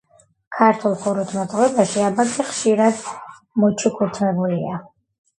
ქართულ 0.59 0.93
ხუროთმოძღვრებაში 1.01 1.99
აბაკი 2.05 2.45
ხშირად 2.51 3.03
მოჩუქურთმებულია. 3.65 4.73